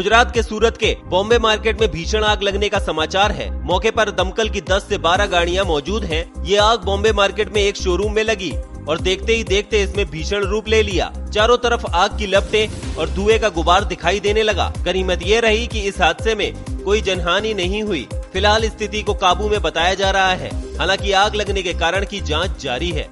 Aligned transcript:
गुजरात 0.00 0.32
के 0.34 0.42
सूरत 0.42 0.76
के 0.76 0.94
बॉम्बे 1.04 1.38
मार्केट 1.38 1.80
में 1.80 1.90
भीषण 1.90 2.24
आग 2.24 2.42
लगने 2.42 2.68
का 2.68 2.78
समाचार 2.78 3.32
है। 3.32 3.48
मौके 3.64 3.90
पर 3.90 4.10
दमकल 4.10 4.48
की 4.48 4.60
10 4.60 4.88
से 4.88 4.98
12 4.98 5.26
गाड़ियाँ 5.26 5.64
मौजूद 5.64 6.04
हैं। 6.04 6.44
ये 6.44 6.56
आग 6.58 6.84
बॉम्बे 6.84 7.12
मार्केट 7.12 7.52
में 7.54 7.60
एक 7.62 7.76
शोरूम 7.76 8.12
में 8.12 8.22
लगी 8.24 8.50
और 8.88 9.00
देखते 9.00 9.34
ही 9.34 9.44
देखते 9.44 9.82
इसमें 9.82 10.04
भीषण 10.10 10.44
रूप 10.44 10.68
ले 10.68 10.82
लिया। 10.82 11.12
चारों 11.34 11.56
तरफ़ 11.56 11.86
आग 11.86 12.16
की 12.18 12.26
लपटे 12.26 12.66
और 12.98 13.10
धुएँ 13.10 13.38
का 13.38 13.48
गुबार 13.48 13.84
दिखाई 13.84 14.20
देने 14.20 14.42
लगा। 14.42 14.72
गनीमत 14.84 15.22
ये 15.22 15.40
रही 15.40 15.66
कि 15.66 15.80
इस 15.80 16.00
हादसे 16.00 16.34
में 16.34 16.52
कोई 16.84 17.00
जनहानि 17.00 17.54
नहीं 17.54 17.82
हुई। 17.82 18.06
फ़िलहाल 18.32 18.68
स्थिति 18.68 19.02
को 19.02 19.14
काबू 19.16 19.48
में 19.48 19.60
बताया 19.62 19.94
जा 19.94 20.10
रहा 20.10 20.32
है। 20.34 20.50
हालाँकि 20.78 21.12
आग 21.18 21.34
लगने 21.34 21.62
के 21.62 21.74
कारण 21.74 22.06
की 22.06 22.20
जाँच 22.22 22.62
जारी 22.62 22.90
है। 22.90 23.08